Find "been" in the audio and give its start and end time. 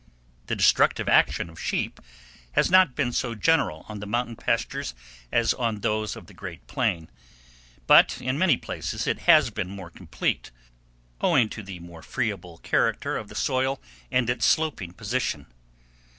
2.95-3.11, 9.51-9.69